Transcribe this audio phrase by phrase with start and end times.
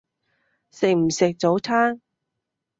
[0.71, 2.01] 食唔食早餐？